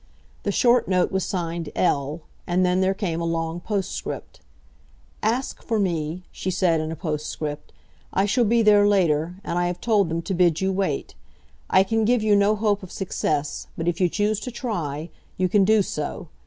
The 0.41 0.51
short 0.51 0.87
note 0.87 1.11
was 1.11 1.23
signed 1.23 1.69
"L.," 1.75 2.21
and 2.47 2.65
then 2.65 2.81
there 2.81 2.95
came 2.95 3.21
a 3.21 3.23
long 3.23 3.59
postscript. 3.59 4.41
"Ask 5.21 5.61
for 5.61 5.77
me," 5.79 6.23
she 6.31 6.49
said 6.49 6.79
in 6.81 6.91
a 6.91 6.95
postscript. 6.95 7.71
"I 8.11 8.25
shall 8.25 8.43
be 8.43 8.63
there 8.63 8.87
later, 8.87 9.35
and 9.43 9.59
I 9.59 9.67
have 9.67 9.79
told 9.79 10.09
them 10.09 10.23
to 10.23 10.33
bid 10.33 10.59
you 10.59 10.71
wait. 10.71 11.13
I 11.69 11.83
can 11.83 12.03
give 12.03 12.23
you 12.23 12.35
no 12.35 12.55
hope 12.55 12.81
of 12.81 12.91
success, 12.91 13.67
but 13.77 13.87
if 13.87 14.01
you 14.01 14.09
choose 14.09 14.39
to 14.39 14.49
try, 14.49 15.11
you 15.37 15.47
can 15.47 15.63
do 15.63 15.83
so. 15.83 16.29